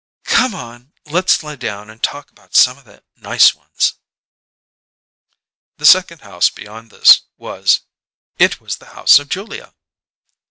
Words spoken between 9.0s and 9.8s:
of Julia!